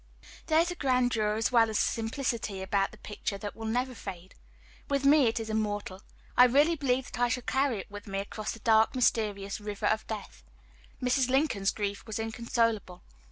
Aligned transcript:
There 0.47 0.57
is 0.59 0.71
a 0.71 0.75
grandeur 0.75 1.35
as 1.35 1.51
well 1.51 1.69
as 1.69 1.77
a 1.77 1.81
simplicity 1.83 2.63
about 2.63 2.89
the 2.89 2.97
picture 2.97 3.37
that 3.37 3.55
will 3.55 3.67
never 3.67 3.93
fade. 3.93 4.33
With 4.89 5.05
me 5.05 5.27
it 5.27 5.39
is 5.39 5.47
immortal 5.47 6.01
I 6.35 6.45
really 6.45 6.75
believe 6.75 7.11
that 7.11 7.21
I 7.21 7.27
shall 7.27 7.43
carry 7.43 7.77
it 7.77 7.91
with 7.91 8.07
me 8.07 8.17
across 8.17 8.51
the 8.53 8.59
dark, 8.61 8.95
mysterious 8.95 9.59
river 9.61 9.85
of 9.85 10.07
death. 10.07 10.43
Mrs. 11.03 11.29
Lincoln's 11.29 11.69
grief 11.69 12.03
was 12.07 12.17
inconsolable. 12.17 13.03